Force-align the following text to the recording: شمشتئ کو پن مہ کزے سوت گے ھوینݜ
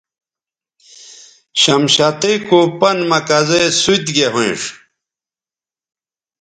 شمشتئ 1.61 2.35
کو 2.47 2.59
پن 2.79 2.97
مہ 3.09 3.19
کزے 3.27 3.61
سوت 3.81 4.05
گے 4.15 4.27
ھوینݜ 4.33 4.61